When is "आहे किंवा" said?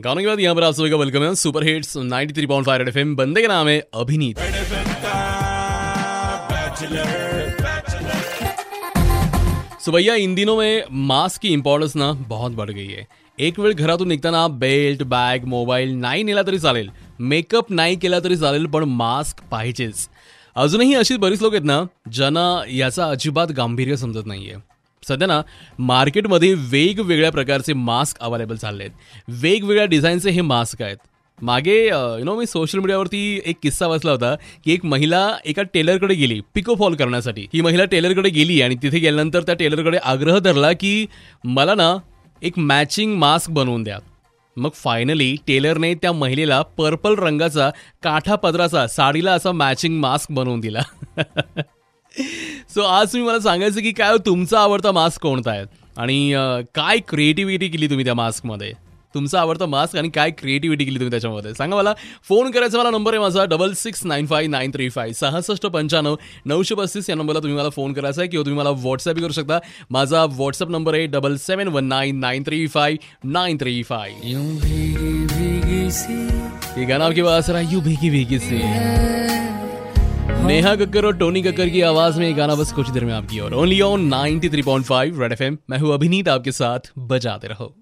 68.22-68.44